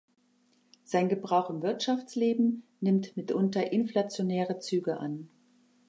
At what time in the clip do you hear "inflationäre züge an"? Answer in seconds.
3.71-5.29